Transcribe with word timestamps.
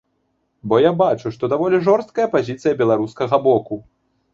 Бо 0.71 0.79
я 0.83 0.93
бачу, 1.01 1.27
што 1.37 1.51
даволі 1.53 1.83
жорсткая 1.91 2.27
пазіцыя 2.35 2.73
беларускага 2.85 3.45
боку. 3.51 3.85